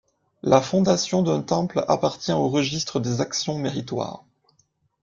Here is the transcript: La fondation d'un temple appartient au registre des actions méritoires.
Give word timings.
La 0.41 0.61
fondation 0.61 1.21
d'un 1.21 1.43
temple 1.43 1.85
appartient 1.87 2.31
au 2.31 2.49
registre 2.49 2.99
des 2.99 3.21
actions 3.21 3.59
méritoires. 3.59 4.23